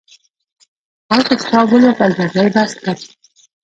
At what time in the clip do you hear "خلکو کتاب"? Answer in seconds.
1.07-1.65